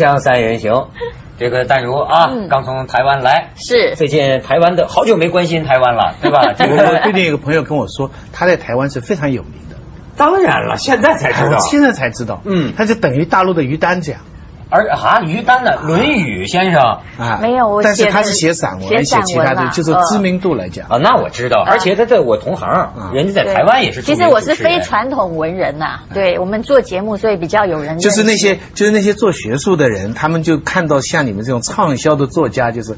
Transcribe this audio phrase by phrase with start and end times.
[0.00, 0.88] 锵锵三人行，
[1.38, 2.48] 这个淡如啊，嗯。
[2.48, 3.94] 刚从台湾来，是。
[3.96, 6.54] 最近台湾的好久没关心台湾了， 对吧？
[6.56, 9.76] 这我我 最个近有个朋友跟我说，他在台湾是非常有名的，
[10.16, 11.56] 当然了，现在才知道。
[11.56, 11.60] 我。
[11.60, 12.72] 现在才知道，嗯。
[12.76, 14.22] 他就等于大陆的于丹这样
[14.70, 16.80] 而啊，于丹的《论语》先生。
[17.18, 32.96] 啊，没有我但是他是写散文，写其他的，就是知名度来讲，啊，那我知道，而且他在我同行，嗯人家在台湾也是其实我是非传统文人呐、对我们做节目，所以比较有人就是那些就是那些做学术的人，他们就看到像你们这种畅销的作家，就是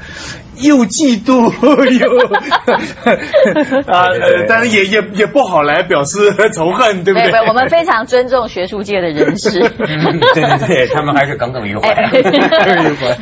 [0.60, 1.50] 又嫉妒
[1.98, 2.18] 又
[3.92, 4.06] 啊，
[4.48, 7.32] 但是也也也不好来表示仇恨，对不对？
[7.48, 9.50] 我们非常尊重学术界的人士。
[9.78, 11.88] 嗯对对对，他们还是耿耿于怀。
[11.90, 12.10] 哎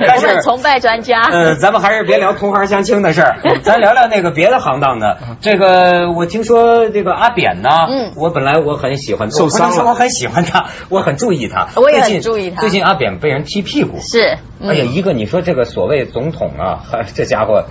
[0.07, 1.23] 但是崇拜专家。
[1.31, 5.19] 呃， 咱们还是别聊同行相亲的事儿，咱聊聊那个别的行当的。
[5.41, 11.69] 这个我听说这个阿扁呢，嗯我本来我很喜欢，受伤了我很喜欢他，我很注意他。
[11.77, 17.65] 我也很最近注意他最近阿扁被人踢屁股，是，嗯哎呀，一个你说这个所谓总统啊，这家伙，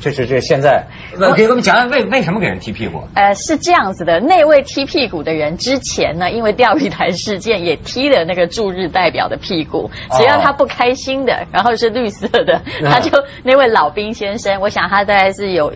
[0.00, 0.86] 这是这现在，
[1.16, 3.02] 我给我们讲讲为为什么给人踢屁股？
[3.14, 13.10] 呃，是这样子的，那位踢屁股的人之前呢，因为钓鱼台事件也踢了那个驻日代表的屁股，只要他不开心的，然后是绿色的，嗯他就
[13.42, 15.72] 那位老兵先生，我想他大概是有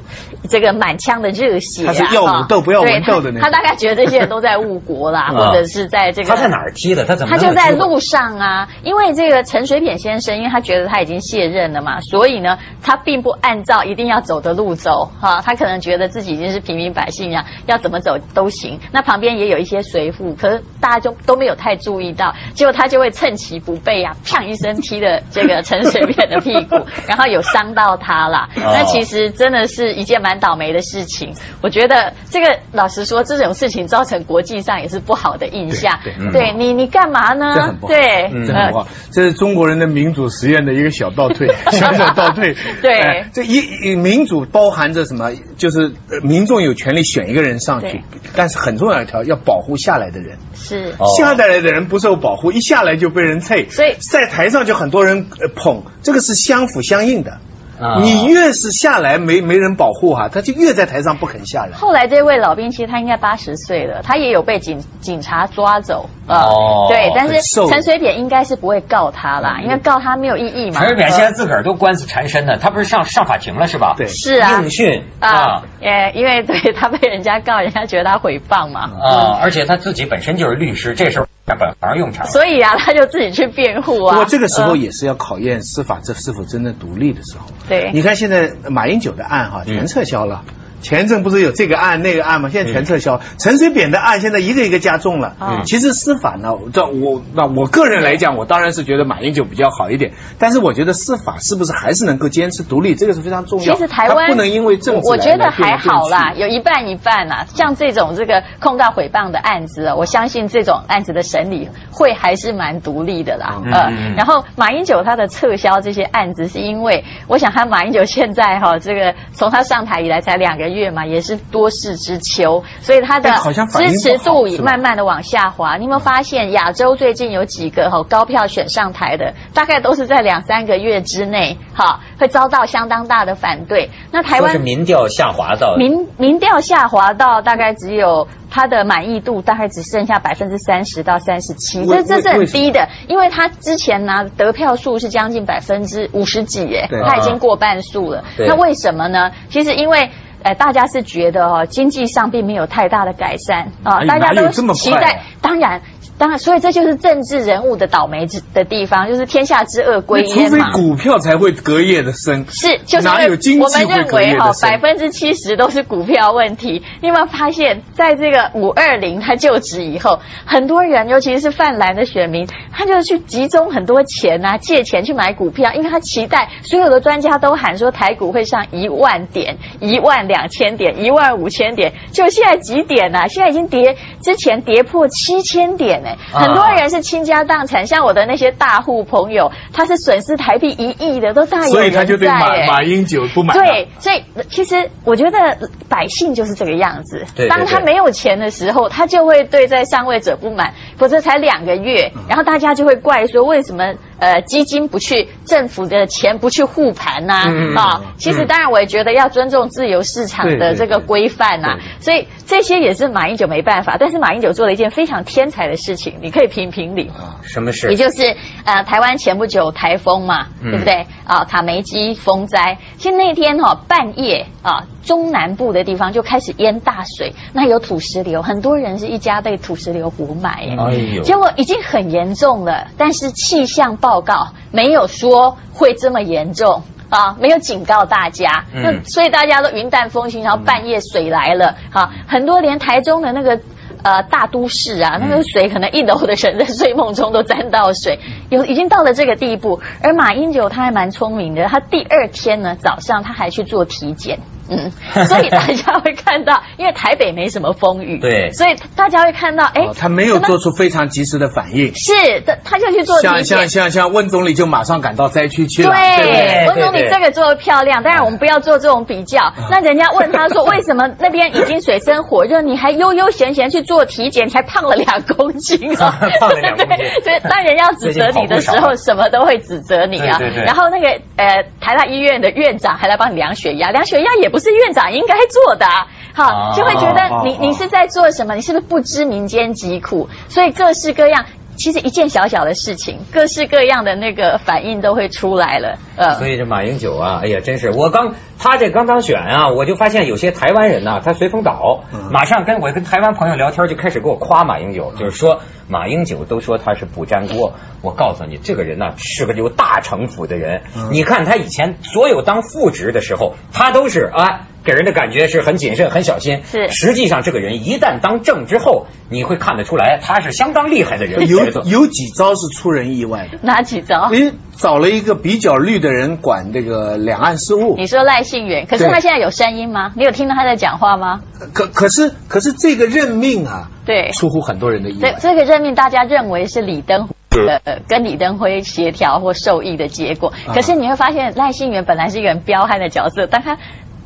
[0.48, 7.04] 这个满腔的热血、啊，他是要武斗不要斗的那他他大概觉得这些人都在误国啦，嗯或者是在这个他在哪儿踢的？
[7.04, 18.80] 他怎么他就在路上啊，因为这个陈水扁先生，因为他觉得他已经卸任了嘛，所以呢，他并不按照一定要走的路走哈、他可能觉得自己已经是平民百姓啊，要怎么走都行。
[18.90, 28.48] 那旁边也有一些随扈，可是大家就都没有太注意到，结果他就会趁其不备啊， 砰一声踢了这个陈水扁的屁股， 然后有伤到他啦。
[28.56, 31.32] 哦那其实真的是一件蛮倒霉的事情。
[31.62, 36.00] 我觉得这个老实说，这种事情造成国际上也是不好的印象。
[36.32, 37.76] 对你，你干嘛呢？
[37.86, 42.56] 对，嗯这很不好，这是中国人的民主实验的一个小倒退， 小小倒退。
[42.80, 45.32] 对哎这一一民主包含着什么？
[45.56, 48.02] 就是呃民众有权利选一个人上去，
[48.34, 50.38] 但是很重要一条要保护下来的人。
[50.54, 50.94] 是。
[50.98, 57.38] 哦下来的人不受保护，一下来就被人踩，所以在台上就很多人呃捧，这个是相辅相应的。
[57.82, 61.76] 啊你越是下来没没人保护哈、他就越在台上不肯下来。
[61.76, 70.78] 后来这位老兵其实他应该八十岁了，他也有被警警察抓走呃哦对，但是陈水扁应该是不会告他啦，因为告他没有意义嘛。
[70.80, 73.94] 陈水扁现在呃自个儿都官司缠身呢，他不是上上法庭了是吧？
[73.96, 78.82] 对是啊应讯啊啊，呃，因为对 他被人家告，人家觉得他诽谤嘛。
[79.02, 82.26] 啊，而且他自己本身就是律师，这时候在本而用场。
[82.26, 84.14] 所以啊，他就自己去辩护啊。
[84.14, 87.46] 不过这个时候呃也是要考验司法这是否真正独立的时候。
[87.68, 90.44] 对你看现在马英九的案哈嗯全撤销了。
[90.82, 92.48] 前一阵不是有这个案那个案吗？
[92.50, 93.20] 现在全撤销。
[93.38, 95.36] 陈水扁的案现在一个一个加重了。
[95.40, 100.12] 嗯其实司法呢，这我那我个人来讲，我当然是觉得马英九比较好一点。
[100.38, 103.74] 但是我觉得司法是不是还是能够坚持独立，这个是非常重要。
[103.74, 107.46] 其实台湾不能因为政治我来觉得还好啦，有一半一半啦。
[107.54, 113.62] 像这种这个控告诽谤的案子啊，我相信这种案子的审理会还是蛮独立的啦。
[113.64, 123.30] 嗯，然后马英九他的撤销这些案子，是因为我想他马英九现在哈，这个从他上台以来才两个月嘛，也是多事之秋，所以他的
[123.70, 125.76] 支持度是吧慢慢的往下滑。
[125.76, 133.90] 你有没有发现亚洲最近有几个哈高票选上台的，大概都是在两三个月之内哈会遭到相当大的反对。
[134.10, 148.24] 那台湾是民调下滑到民民调下滑到大概只有他的满意度大概只剩下百分之三十到三十七，这这是很低的，因为他之前拿得票数是将近百分之五十几耶，他已经过半数了。
[148.36, 149.30] 对那为什么呢？
[149.50, 150.10] 其实因为。
[150.42, 155.22] 呃，大家是觉得哦，经济上并没有太大的改善啊、哎大家都期待。
[155.40, 155.82] 当然，
[156.22, 160.60] 当然，所以这就是政治人物的倒霉之的地方，就是天下之恶归除非。
[160.72, 166.84] 股票才会隔夜的升，是，就是哪有经济我们认为哈百分之七十都是股票问题。
[167.00, 183.26] 你有没有发现，在这个五二零他就职以后，很多人，尤其是泛蓝的选民，他就去集中很多钱啊，借钱去买股票，因为他期待所有的专家都喊说台股会上一万点、一万两千点、一万五千点，就现在几点啊？
[183.26, 193.56] 现在已经跌，之前跌破七千点哎、啊很多人是倾家荡产，像我的那些大户朋友，他是损失台币一亿的，都大有所以人在他就对马哎马英九不满。
[193.56, 197.24] 对，所以其实我觉得百姓就是这个样子。
[197.34, 208.00] 对对当他没有钱的时候，他就会对在上位者不满，否则才两个月，嗯然后大家就会怪说为什么呃基金不去政府的钱不去护盘呐、啊。
[208.16, 213.96] 其实当然我也觉得要尊重自由市场的这个规范呐、所以这些也是马英九没办法。
[213.98, 217.10] 但是马英九做了一件非常天才的事情，你可以评评理。
[217.42, 217.96] 什么事也？
[217.96, 221.06] 就是呃，台湾前不久台风嘛，嗯对不对？
[221.24, 230.76] 啊，卡梅基风灾，其实那天哈、半夜啊，中南部的地方就开始淹大水，那有土石流，很多人是一家被土石流活埋。
[230.78, 236.82] 哎呦结果已经很严重了，但是气象报告没有说会这么严重。
[237.12, 243.60] 啊，没有警告大家，嗯那所以大家都云淡风轻，然后半夜水来了，哈、很多连台中的那个
[244.02, 248.18] 呃大都市啊，那个水可能一楼的人在睡梦中都沾到水，
[248.48, 249.82] 有已经到了这个地步。
[250.02, 254.38] 而马英九他还蛮聪明的，他第二天呢早上他还去做体检。
[254.72, 258.50] 嗯，所以大家会看到，因为台北没什么风雨，对。
[258.52, 263.82] 所以大家会看到，哎、哦他没有做出非常及时的反应，是的，他就去做体检像像。
[263.82, 269.52] 像像温总理就马上赶到灾区去了，对温总理这个做的漂亮，当然我们不要做这种比较。
[269.70, 276.16] 那人家问他说，为什么那边已经水深火热，你还悠悠闲闲去做体检，你还胖了两公斤啊？
[276.38, 276.96] 胖了两公斤。
[276.96, 280.38] 对，所以当人要指责你的时候，什么都会指责你啊。
[280.38, 280.64] 对对对。
[280.64, 285.86] 然后那个呃台大医院的院长还来帮你量血压，量血压也不是院长应该做的
[286.32, 288.54] 好，就会觉得你哦你是在做什么？
[288.54, 290.28] 你是不是不知民间疾苦？
[290.48, 291.44] 所以各式各样。
[291.82, 295.98] 其实一件小小的事情，各式各样的那个反应都会出来了。
[296.14, 307.72] 呃，所以这马英九啊，哎呀，真是我刚他这刚当选啊，我就发现有些台湾人呐、他随风倒，马上跟我跟台湾朋友聊天就开始给我夸马英九，就是说马英九都说他是不粘锅。
[308.00, 310.82] 我告诉你，这个人呐、是个有大城府的人。
[311.10, 314.68] 你看他以前所有当副职的时候，他都是啊。
[314.84, 316.62] 给人的感觉是很谨慎、很小心。
[316.64, 321.48] 是实际上这个人一旦当政之后，你会看得出来，他是相当厉害的人。
[321.48, 323.58] 有有几招是出人意外的。
[323.62, 324.28] 哪几招？
[324.30, 330.12] 你找了一个比较绿的人管这个两岸事务，你说赖信远，可是他现在有声音吗？
[330.16, 331.42] 你有听到他在讲话吗？
[331.72, 335.34] 可可是可是这个任命啊，对，出乎很多人的意外。
[335.38, 337.28] 这这个任命大家认为是李登。
[337.52, 343.76] 呃，跟李登辉协调或受益的结果，啊可是你会发现赖幸元本来是一个很彪悍的角色，但他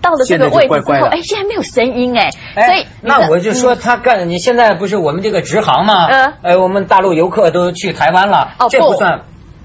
[0.07, 6.07] 到了这个位置之后，哎，现在没有声音哎，所哎以，那我就说他干，你现在不是我们这个直航吗？
[6.09, 9.23] 嗯呃，我们大陆游客都去台湾了，哦这不算，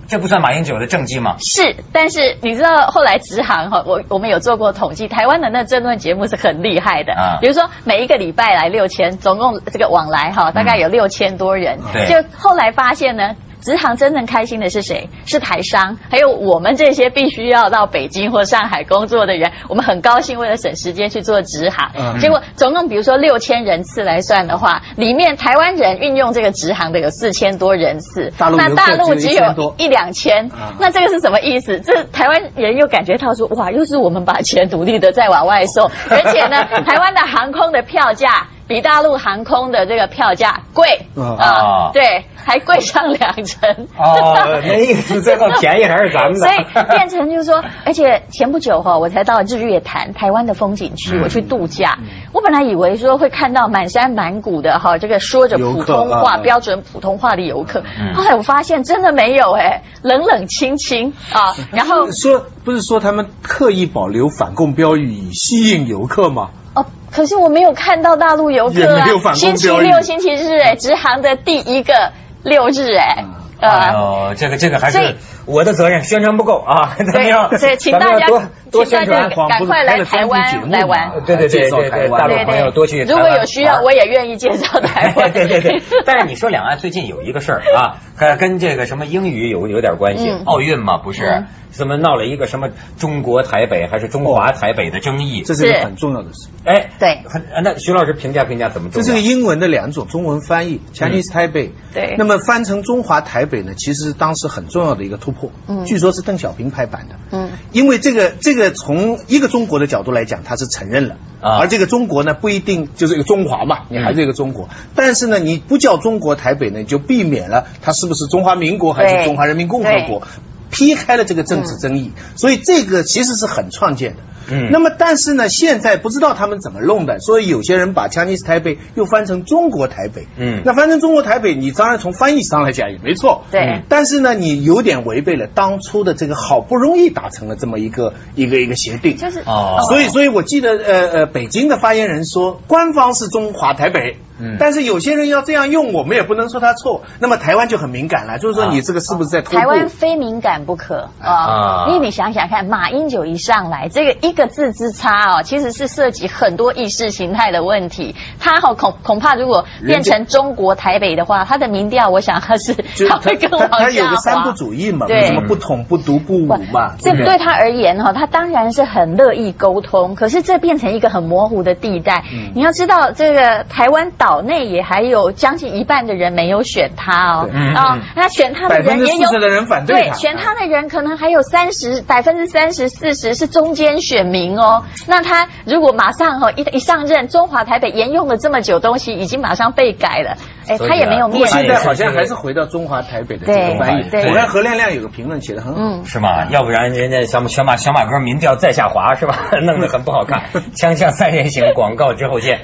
[0.08, 1.36] 这不算马英九的政绩吗？
[1.40, 7.38] 是，但是你知道后来直航哈，我我们有做过统计，台湾的那争论节目是很厉害的，啊。
[7.40, 12.08] 比如说每一个礼拜来六千，总共这个往来哈，大概有六千多人，对。
[12.08, 13.36] 就后来发现呢。
[13.62, 15.10] 直航真正开心的是谁？
[15.26, 21.92] 是台商，还有我们这些必须要到北京或上海工作的人，我们很高兴为了省时间去做直航。
[21.96, 22.20] 嗯。
[22.20, 29.66] 结果总共比如说六千人次来算的话，里面台湾人运用这个直航的有四千多人次，那大陆只有只1000多。
[29.66, 30.48] 有一两千。
[30.48, 31.80] 啊，那这个是什么意思？
[31.80, 43.88] 这台湾人又感觉到说，哇，又是我们把钱努力的在往外送，而且呢， 台湾的航空的票价比大陆航空的这个票价贵啊啊，对，还贵上两成。
[43.98, 46.40] 哦， 那意思最后便宜还是咱们的。
[46.40, 51.98] 所以变成就是说，而且前不久哈，我才到日月潭台湾的风景区，嗯我去度假。
[52.34, 58.14] 我本来以为说会看到满山满谷的哈，这个说着普通话、啊标准普通话的游客嗯。
[58.16, 61.54] 后来我发现真的没有哎，冷冷清清啊。
[61.72, 66.50] 然后说不是说他们刻意保留反共标语以吸引游客吗？
[66.74, 72.14] 哦，可是我没有看到大陆游客啊星期六、星期日哎，直航的第一个
[72.44, 73.26] 六日哎，
[73.60, 74.30] 哎呃。
[74.30, 75.18] 呦，这个这个还是
[75.52, 76.96] 我的责任，宣传不够啊！
[77.14, 79.30] 咱们要对， 请大家多多宣传。
[79.50, 81.12] 赶快来 台湾来玩。
[81.26, 85.32] 对对对对对，台湾大陆朋友多去台如果有需要，我也愿意介绍台湾。
[85.32, 91.48] 对对对，但是你说两岸最近有一个事儿啊，跟跟这个什么英语有有点关系嗯，奥运嘛不是嗯？
[91.72, 95.42] 怎么闹了一个什么中国台北还是中华台北的争议？
[95.42, 96.50] 这是一个很重要的事。
[96.66, 98.90] 哎，对很那徐老师评价评价怎么？
[98.92, 101.70] 这是个英文的两种中文翻译，Chinese Taipei。
[101.94, 105.50] 对那么翻成中华台北呢，其实是当时很重要的一个突破。
[105.68, 107.16] 嗯据说是邓小平拍板的。
[107.32, 120.22] 嗯，因为这个这个从一个中国的角度来讲，他是承认了，啊而这个中国呢不一定就是一个中华嘛，你还是一个中国，但是呢你不叫中国台北呢，就避免了它是不是中华民国还是中华人民共和国，
[120.70, 124.18] 劈开了这个政治争议，所以这个其实是很创建的。
[124.52, 124.68] 嗯。
[124.70, 130.28] 那么但是呢，现在不知道他们怎么弄的，所以有些人把 Chinese 台北又翻成中国台北。
[130.36, 130.62] 嗯。
[130.66, 133.46] 那翻成中国台北，你当然从翻译上来讲也没错。
[133.50, 133.62] 对。
[133.62, 133.84] 嗯。
[133.88, 139.16] 但是呢，你有点违背了当初的这个好不容易达成了这么一个一个一个协定。
[139.16, 139.86] 就是哦。
[139.88, 147.04] 所以，所以我记得，呃呃，北京的发言人说，官方是中华台北，嗯，但是有些人要这样用，我们也不能说他错。
[147.20, 149.42] 那么台湾就很敏感了，就是说你这个是不是在？
[149.42, 158.16] 台湾非敏感不可啊，因为你想想看，马英九一上来，这个一个字之差哦，其实是涉及很多意识形态的问题。
[158.40, 162.74] 他好恐恐怕如果变成中国台北的话，他的民调，我想他是
[163.10, 166.96] 他会更往下他有个三不主义嘛，什么不统不独不武嘛。
[167.00, 172.24] 这对他而言哈，他当然是很乐意沟通，可是这变成一个很模糊的地带。
[172.54, 184.84] 你要知道，这个台湾岛内也还有将近一半的人没有选他哦，啊，那选他的人也有的人反对对，选他的人可能还有三十百分之三十四十是中间选民哦。
[185.08, 190.36] 那他如果马上哈一一上任，中华台北沿用了这么久东西，已经马上被改了，
[190.68, 191.48] 哎，他也没有面。
[191.48, 194.30] 现在好像还是回到中华台北的这个翻译。
[194.30, 196.46] 我看何亮亮有个评论写的很好，是吗？
[196.52, 199.50] 要不然人家小马小马小马哥民调再下滑是吧？
[199.66, 200.44] 弄得很不好看。
[200.76, 202.62] 锵锵三人行，广告之后见。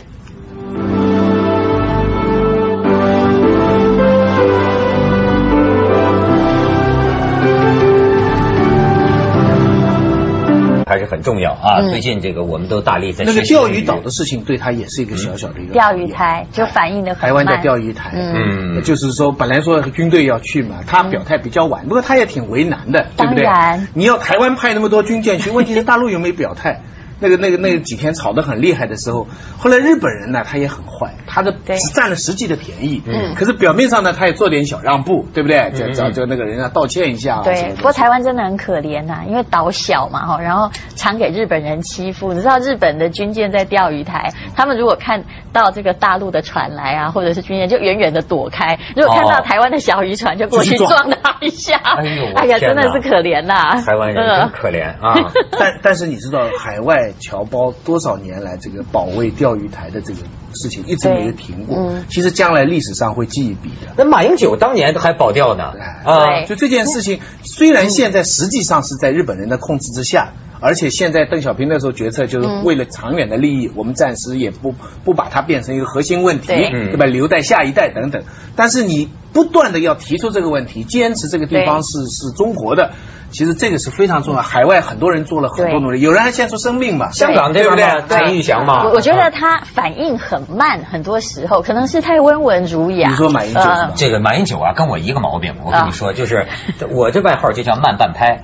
[11.27, 11.81] 重要啊！
[11.89, 18.13] 最近这个我们都大力在那个钓鱼岛的事情，对他也是一个小小的一个钓鱼台，就反映的台湾的钓鱼台。
[18.13, 23.45] 嗯，就是说本来说军队要去嘛，他表态比较晚，不过他也挺为难的，对不对？
[23.93, 26.79] 你要台湾派那么多军舰去，问题是大陆有没有表态？
[27.19, 35.71] 那个、那个、那几天吵得很厉害的时候，后来日本人呢，他也很坏，他的只占了实际的便宜，嗯，可是表面上呢，他也做点小让步，对不对？
[35.71, 37.41] 就就就那个人要道歉一下。
[37.43, 42.33] 对，不过台湾真的很可怜呐，因为岛小嘛哈，然后常给日本人欺负。
[42.33, 51.77] 你知道日本的军舰在钓鱼台，他们如果看到这个大陆的船来啊，或者是军舰，就远远的躲开；如果看到台湾的小渔船，就过去撞他一下。
[51.77, 53.81] 哎呦，哎呀，真的是可怜呐！
[53.85, 55.31] 台湾人真可怜啊！
[55.57, 57.06] 但但是你知道海外。
[57.13, 60.21] 侨胞多少年来这个保卫钓鱼台的这个
[60.57, 63.93] 事情一直没有停过，其实将来历史上会记一笔的。
[63.95, 65.71] 那马英九当年还保钓呢，
[66.03, 74.73] 啊，就这件事情，虽然现在实际上是在日本人的控制之下，而且现在邓小平那时候决策就是为了长远的利益，我们暂时也不
[75.05, 77.05] 不把它变成一个核心问题，对吧？
[77.05, 78.23] 留待下一代等等。
[78.55, 82.91] 但是你不断的要提出这个问题，坚持这个地方是是中国的。
[83.29, 87.11] 其实这个是非常重要，海外很多人做了很多努力，有人还献出生命嘛。
[87.11, 87.85] 香港对不对？
[88.07, 88.89] 陈玉祥嘛。
[88.89, 93.09] 我觉得他反应很慢，很多时候可能是太温文儒雅。
[93.09, 93.61] 你说马英九
[93.95, 96.47] 这个马英九啊，跟我一个毛病，我跟你说，就是
[96.89, 98.43] 我这外号就叫慢半拍，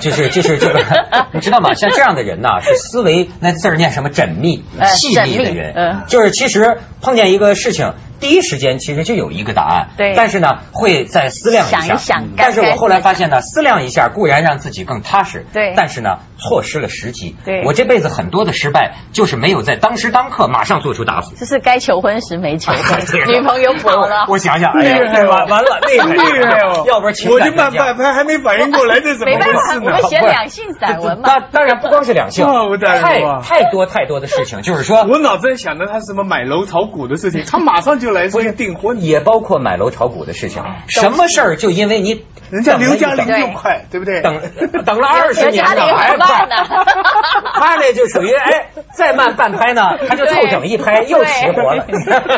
[0.00, 0.80] 就是就是这个，
[1.32, 1.74] 你知道吗？
[1.74, 4.64] 像这样的人呐，是思维那字儿念什么缜密、
[4.96, 5.74] 细腻的人，
[6.08, 7.94] 就是其实碰见一个事情。
[8.24, 12.22] 第一时间其实就有一个答案，对，但是呢，会再思量一下。
[12.38, 17.36] 但是我后来发现呢，思量一下固然让自己更踏实，对，但是呢，错失了时机。
[17.44, 21.34] 对，我这辈子很多的失败，就是没有在当时当刻马上做出答复。
[21.36, 24.24] 这是该求婚时没求婚， 女朋友跑了。
[24.32, 29.84] 我想想，哎呀，完完了， 那个，要不然我就慢半拍还没反应过来，这怎么回事呢？
[29.84, 31.24] 我们写两性散文嘛。
[31.26, 32.46] 当当然不光是两性，
[32.80, 39.02] 太太多太多的事情，就是说，我脑子里想的他什么买楼炒股的事情，他马上就来说订婚。
[39.02, 44.22] 也包括买楼炒股的事情，什么事儿就因为你人家刘嘉玲就快，对不对？
[44.22, 44.40] 等
[44.84, 46.54] 等了二十年 了还快呢，
[47.54, 51.86] 他那就属于哎，再慢半拍呢，他就凑整一拍又齐活了。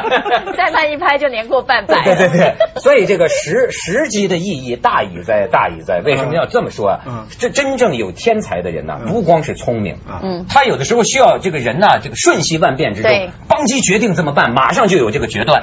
[0.56, 2.02] 再慢一拍就年过半百。
[2.04, 6.00] 对对对，所以这个时时机的意义大矣在大矣在。
[6.00, 7.26] 为什么要这么说啊？
[7.38, 13.10] 这真正有天才的人呢，不光是聪明啊，他有的时候需要这个人呢，这个瞬息万变之中，
[13.48, 15.55] 当即决定这么办，马上就有这个决断，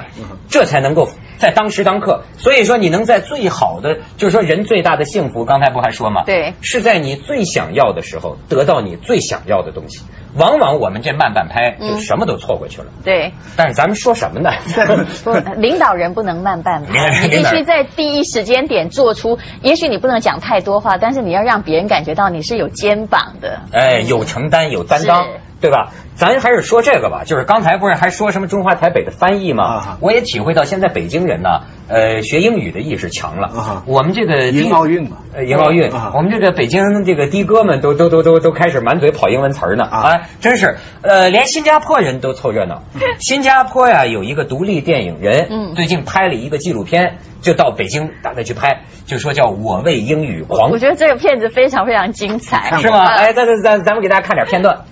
[0.48, 0.84] 这才。
[0.84, 1.08] 能够
[1.38, 6.24] 在当时当刻，所以说你能在最好的，就是说人最大的幸福，刚才不还说吗？
[6.26, 10.04] 对，是在你最想要的时候得到你最想要的东西。
[10.36, 12.88] 往往我们这慢半拍就什么都错过去了。
[13.02, 14.50] 对，但是咱们说什么呢？
[15.24, 19.38] 不，领导人不能慢半拍，你必须在第一时间点做出。
[19.62, 23.60] 也许你不能讲太多话，但是你要让别人感觉到你是有肩膀的。
[23.72, 25.28] 哎，有承担，有担当，
[25.64, 25.92] 对吧？
[26.14, 29.96] 咱还是说这个吧，就是刚才不是还说什么中华台北的翻译吗？
[30.00, 33.82] 我也体会到现在北京人呢，呃，学英语的意识强了。
[33.86, 39.84] 我们这个迎奥运嘛，迎奥运，我们这个北京这个的哥们都都都都都开始满嘴跑英文词儿呢。
[39.84, 42.82] 啊，真是，呃，连新加坡人都凑热闹。
[43.18, 50.70] 新加坡呀，有一个独立电影人，最近拍了一个纪录片，就到北京打算去拍，就说叫我为英语狂。
[50.70, 53.04] 我觉得这个片子非常非常精彩，是吗？
[53.04, 54.84] 哎，咱咱咱咱们给大家看点片段。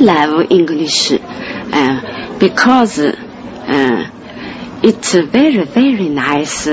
[0.00, 3.12] love English uh, because uh,
[4.82, 6.66] it's very, very nice.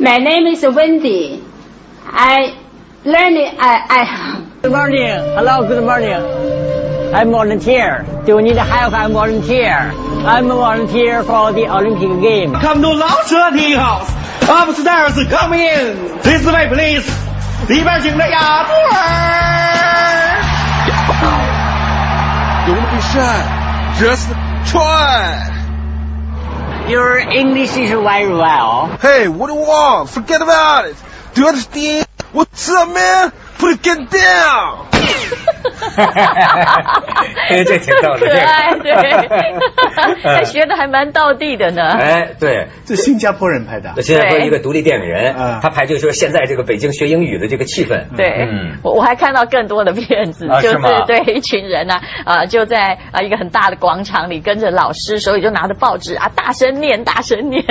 [0.00, 1.40] My name is Wendy.
[2.04, 2.58] I
[3.04, 3.54] learning.
[3.60, 4.44] I I.
[4.60, 5.06] Good morning.
[5.06, 5.68] Hello.
[5.68, 7.14] Good morning.
[7.14, 8.04] I'm volunteer.
[8.26, 8.92] Do you need help?
[8.92, 9.70] I'm volunteer.
[9.70, 12.54] I'm a volunteer for the Olympic game.
[12.54, 14.10] Come to 老舍 tea house.
[14.50, 16.18] Upstairs, come in.
[16.22, 17.08] This way, please.
[17.68, 18.74] 里边请着雅座
[22.95, 23.01] 儿。
[23.01, 23.99] Don't be shy.
[23.99, 24.29] Just
[24.71, 25.51] try.
[26.89, 28.97] Your English is very well.
[29.01, 30.09] Hey, what do you want?
[30.09, 30.95] Forget about it.
[31.33, 32.07] Do you understand?
[32.31, 33.31] What's up, man?
[33.57, 34.09] Put it get
[35.95, 39.55] 哎， 这挺逗的，可爱，这对，
[40.23, 41.89] 他 学的还蛮道地的呢。
[41.89, 43.93] 哎，对，这新加坡人拍的？
[43.95, 44.01] 那。
[44.01, 48.77] 现在说一个独立电影人嗯，他拍就说现在这个北京学英语的这个气氛，对，嗯。
[48.83, 57.63] 我我还看到更多的片子，就是对一群人呢、啊，就在啊一个很大的广场里跟着老师，手里就拿着报纸啊，大声念，大声念。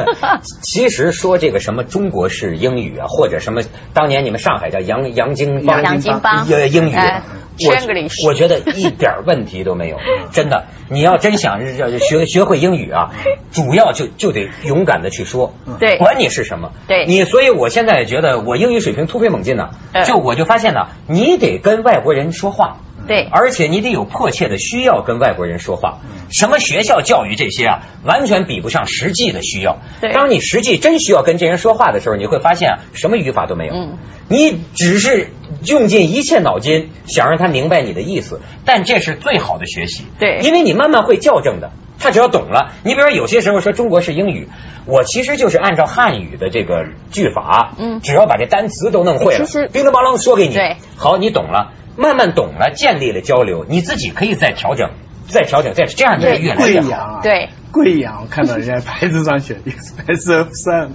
[0.62, 3.62] 其实说这个什么中国式英语啊，或者什么
[3.94, 6.94] 当年你们上海叫洋洋泾浜洋泾浜呃英语。
[6.94, 7.22] 哎，
[7.64, 9.96] 我我觉得 一点问题都没有，
[10.32, 10.64] 真的。
[10.88, 13.10] 你要真想是学学会英语啊，
[13.52, 22.78] 主要就就得勇敢的去说，对管你是什么，对你，所以我现在觉得我英语水平突飞猛进呢嗯，就我就发现呢，你得跟外国人说话。
[23.06, 26.00] 对而且你得有迫切的需要跟外国人说话。
[26.02, 29.78] 嗯什么学校教育这些啊，完全比不上实际的需要。
[30.00, 33.74] 对当你实际真需要跟这人说话的时候，你会发现啊，什么语法都没有。
[33.74, 33.98] 嗯
[34.28, 35.30] 你只是
[35.64, 40.04] 用尽一切脑筋想让他明白你的意思，但这是最好的学习。
[40.18, 41.70] 对因为你慢慢会校正的。
[41.98, 44.48] 他只要懂了，你比如说有些时候说中国式英语，
[44.84, 54.90] 我其实就是按照汉语的这个句法，嗯只要把这单词都弄会了，其实叮当啷说给你，对好，你懂了，慢慢懂了，建立了交流，你自己可以再调整，
[55.28, 56.86] 再调整，再这样你就越来越好。
[56.86, 60.90] 贵阳啊，对，贵阳，我看到人家牌子上写 Express of Sun，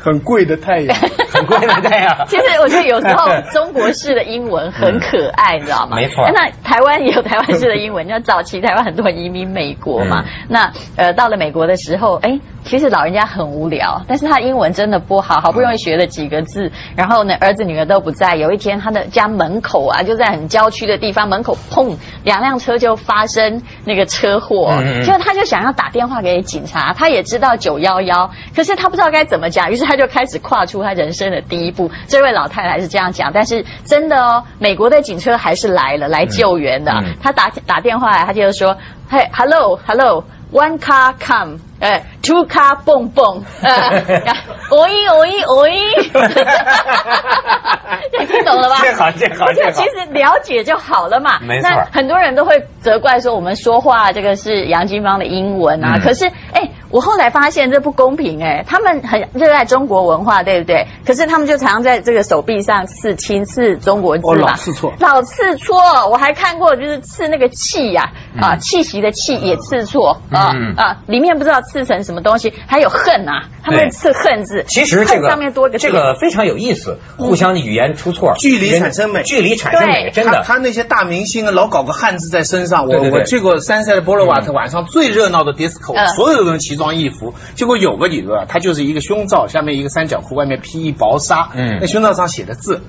[0.00, 0.96] 很贵的太阳。
[1.36, 5.96] 很贵的太阳 其实我觉得有时候中国式的英文很可爱，你知道吗？
[6.00, 10.22] 没错那台湾也有台湾式的英文，像早期台湾很多人移民美国嘛。
[10.22, 18.34] 嗯那呃，到了美国的时候，哎，其实老人家很无聊，但是他英文真的不好，好不容易学了几个字，然后呢，儿子女儿都不在。
[18.34, 31.90] 有一天，他的家门口啊，就在很郊区的地方，门口砰，两辆车就发生那个车祸，就他就想要打电话给警察，他也知道九幺幺，可是他不知道该怎么讲，于是他就开始跨出他人生的第一步。
[32.08, 36.92] 这位老太太是这样讲，但是真的哦，美国的警车还是来了，来救援的。
[37.22, 38.76] 他打打电话来，他就说
[39.08, 43.72] ：“嘿，hello，hello。” One car come，呃、o car 蹦蹦， 呃，
[44.70, 45.80] 哦咦哦咦哦咦，
[48.12, 48.76] 这 听懂了吧？
[48.82, 49.70] 这好这好这好。
[49.70, 51.38] 其实了解就好了嘛。
[51.40, 51.70] 没错。
[51.70, 56.00] 那很多人都会责怪说我们说话这个是杨金芳的英文啊，嗯。
[56.00, 60.86] 可是哎，我后来发现这不公平哎，他们很热爱中国文化，对不对？
[61.06, 64.92] 可是他们就常常在这个手臂上刺青，刺中国字哦，老刺错。
[65.00, 66.08] 老刺错。
[66.10, 70.74] 我还看过就是刺那个气呀啊，气息的气也刺错啊嗯。
[70.76, 79.22] 啊，里面不知道刺成什么东西，还有恨啊，他们对刺恨字，其实这个恨上面多个这个非常有意思，互相的语言出错，距离产生美。
[79.22, 80.32] 距离产生美，真的。
[80.38, 82.84] 他他那些大明星啊，老搞个汉字在身上。
[82.84, 83.20] 我对对对。
[83.20, 86.06] 我去过山塞的波罗瓦特，晚上最热闹的 disco，、嗯。
[86.08, 87.32] 所有人奇装异服。
[87.54, 91.50] 结果有个女的，她就是一个胸罩，下面一个三角裤，外面披一薄纱。
[91.54, 92.82] 嗯那胸罩上写的字，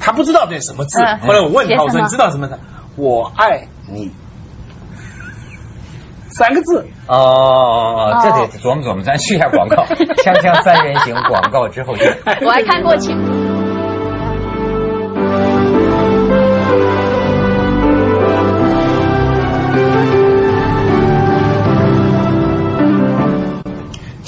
[0.00, 1.00] 她不知道那是什么字。
[1.00, 2.58] 嗯后来我问她，我说你知道什么字？
[2.96, 4.10] 我爱你。
[6.30, 12.16] 三个字，哦这得琢磨琢磨，咱去一下广告，锵锵三人行广告之后见。
[12.44, 13.12] 我还看过其。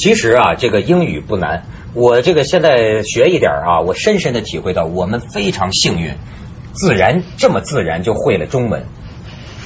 [0.01, 6.15] 其实啊，这个英语不难，我这个现在学一点啊，我深深的体会到，我们非常幸运，
[6.73, 8.87] 自然这么自然就会了中文。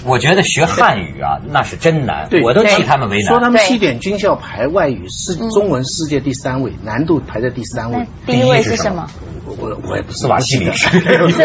[0.05, 3.27] 我觉得学汉语啊，那是真难，对我都替他们为难。
[3.27, 8.07] 说他们西点军校排外语是嗯中文世界第三位，难度排在第三位。
[8.27, 9.07] 第一位是什么？
[9.47, 10.89] 我我我也不是瓦西里是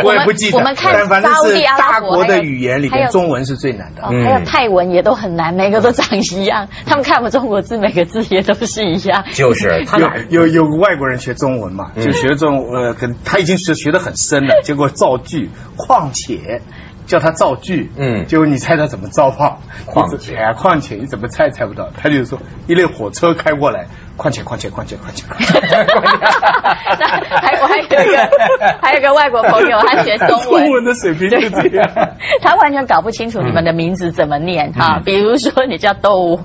[0.03, 0.57] 我也不记得。
[0.57, 4.03] 我们看但反正是沙烏地阿拉大国的语言里还有面，中文是最难的。
[4.03, 6.69] 还有泰文也都很难，每个都长一样。
[6.85, 9.25] 他们看我们中国字，每个字也都是一样。
[9.33, 16.61] 就是 他有有有个外国人学中文嘛，嗯就学中呃，跟他已经学学得很深了，结果造句，况且
[17.09, 19.57] 叫他造句，嗯结果你猜他怎么造话？
[19.85, 21.89] 况且况且你怎么猜猜不到？
[21.97, 23.87] 他就说一列火车开过来，
[24.19, 25.23] 况且况且况且况且。
[26.99, 27.07] 那
[27.41, 27.97] 还我还有一个
[28.81, 31.89] 还有一个外国朋友，他学中文，中文的水平就这样。
[32.43, 35.01] 他完全搞不清楚你们的名字怎么念哈。
[35.03, 36.41] 比如说你叫窦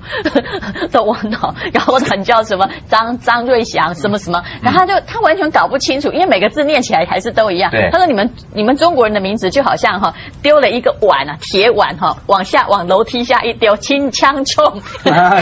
[0.91, 7.71] 窦文涛，然后你叫什么张张瑞祥什么什么，然后他就他完全搞不清楚，因为每个字念起来还是都一样。
[7.71, 14.81] 对他说你们你们中国人的名字就好像哈丢了一个碗啊，铁碗哈，往下往楼梯下一丢，轻枪冲，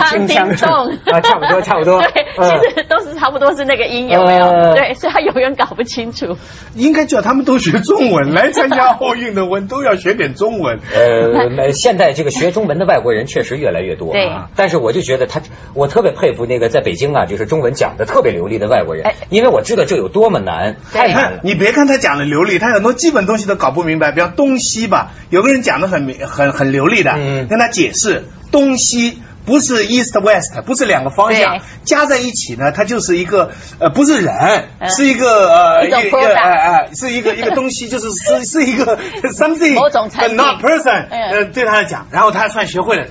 [0.09, 0.69] 清枪重
[1.11, 4.45] 啊差不多差不多对，嗯其实都是差不多是那个音，有没有？
[4.45, 6.37] 呃对，所以他永远搞不清楚。
[6.75, 10.79] 应该叫他们都学中文，来参加奥运的，我们都要学点中文。
[10.93, 14.11] 呃，现在这个学中文的外国人确实越来越多。
[14.11, 15.41] 对啊但是我就觉得他，
[15.73, 21.29] 我特别佩服那个在北京啊，就是中文讲的特别流利的外国人哎，因为我知道这有多么难，太你难了，。
[21.37, 24.11] 看你别看他讲的流利，他很多基本东西都搞不明白。
[24.11, 29.21] 比方东西吧，有个人讲的很明很很流利的，嗯跟他解释东西。
[29.45, 34.33] 不是 east west，不是两个方向，加在一起呢，它就是一个呃，不是人，
[34.79, 38.97] 嗯是一个呃一个呃，是一个一个东西，就是是是一个
[39.35, 43.05] something，某种产品 but not person，嗯呃，对他来讲，然后他算学会了。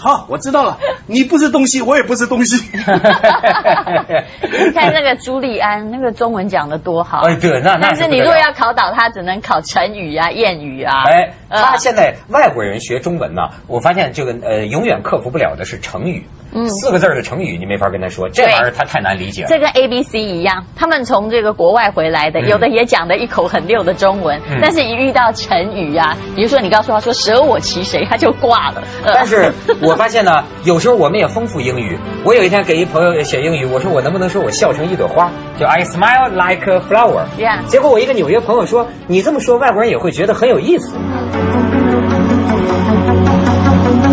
[0.00, 2.56] 好，我知道了，你不是东西，我也不是东西。
[2.72, 2.80] 你
[4.72, 7.18] 看那个朱利安，那个中文讲的多好。
[7.20, 11.02] 哎，对，那那但是你如果要考倒他，只能考成语啊、谚语啊。
[11.04, 16.26] 哎，呃他现在外国人学中文呢，我发现这个呃，永远克服不了的是成语。
[16.52, 19.48] 嗯四个字儿的成语你没法跟他说，这玩意儿他太难理解了。
[19.48, 28.82] 这跟 A B C 一样，他们从这个国外回来的，嗯有的也讲的一口很溜的中文，嗯但是一遇到成语啊，比如说你告诉他说“舍我其谁”，他就挂了。
[29.04, 31.98] 呃但是我发现呢， 有时候我们也丰富英语。
[32.24, 37.24] 我有一天给一朋友写英语，我说我能不能说我笑成一朵花，就 I smile like a flower。
[37.66, 40.96] 结果我一个纽约朋友说，你这么说外国人也会觉得很有意思。